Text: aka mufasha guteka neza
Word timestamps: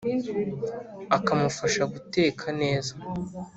aka 1.15 1.31
mufasha 1.41 1.83
guteka 1.93 2.45
neza 2.61 2.91